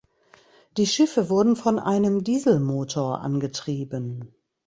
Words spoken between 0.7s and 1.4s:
Die Schiffe